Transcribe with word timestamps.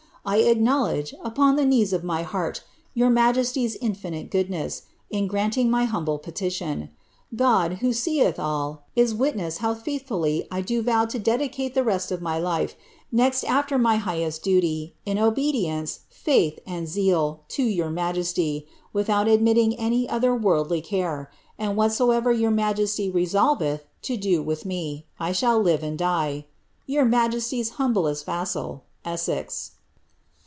I 0.23 0.37
acknowledge, 0.41 1.15
upon 1.23 1.55
the 1.55 1.65
knees 1.65 1.93
of 1.93 2.03
my 2.03 2.21
heart, 2.21 2.63
joar 2.95 3.11
majesty's 3.11 3.75
infinite 3.77 4.29
goodness, 4.29 4.83
in 5.09 5.25
granting 5.25 5.67
my 5.67 5.85
humble 5.85 6.19
petition. 6.19 6.91
God, 7.35 7.79
who 7.81 7.87
seetb 7.89 8.37
all, 8.37 8.83
is 8.95 9.15
witness 9.15 9.57
how 9.57 9.73
faithfully 9.73 10.47
I 10.51 10.61
do 10.61 10.83
vow 10.83 11.05
to 11.05 11.17
dedicate 11.17 11.73
the 11.73 11.83
rest 11.83 12.11
of 12.11 12.21
my 12.21 12.37
life, 12.37 12.75
next 13.11 13.43
after 13.45 13.79
my 13.79 13.95
highest 13.95 14.43
duty, 14.43 14.93
in 15.07 15.17
obedience, 15.17 16.01
faith, 16.11 16.59
and 16.67 16.87
zeal, 16.87 17.41
to 17.47 17.63
jrour 17.65 17.89
mBietiy, 17.91 18.67
without 18.93 19.27
admitting 19.27 19.73
any 19.79 20.07
other 20.07 20.35
worldly 20.35 20.81
care; 20.81 21.31
and 21.57 21.75
whatsoever 21.75 22.31
your 22.31 22.51
majesty 22.51 23.09
resolveth 23.11 23.85
to 24.03 24.17
do 24.17 24.43
with 24.43 24.67
me, 24.67 25.07
I 25.19 25.31
shall 25.31 25.59
live 25.59 25.81
and 25.81 25.97
die 25.97 26.45
Tour 26.87 27.05
majeaty^B 27.05 27.71
humblest 27.71 28.23
vassal, 28.27 28.83
ElSMX." 29.03 29.71